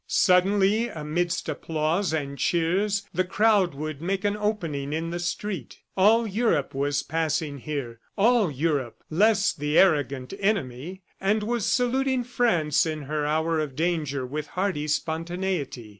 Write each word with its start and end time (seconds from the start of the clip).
Suddenly, 0.07 0.87
amidst 0.87 1.47
applause 1.47 2.11
and 2.11 2.35
cheers, 2.35 3.03
the 3.13 3.23
crowd 3.23 3.75
would 3.75 4.01
make 4.01 4.25
an 4.25 4.35
opening 4.35 4.93
in 4.93 5.11
the 5.11 5.19
street. 5.19 5.77
All 5.95 6.25
Europe 6.25 6.73
was 6.73 7.03
passing 7.03 7.59
here; 7.59 7.99
all 8.17 8.49
Europe 8.49 9.03
less 9.11 9.53
the 9.53 9.77
arrogant 9.77 10.33
enemy 10.39 11.03
and 11.19 11.43
was 11.43 11.67
saluting 11.67 12.23
France 12.23 12.83
in 12.87 13.03
her 13.03 13.27
hour 13.27 13.59
of 13.59 13.75
danger 13.75 14.25
with 14.25 14.47
hearty 14.47 14.87
spontaneity. 14.87 15.89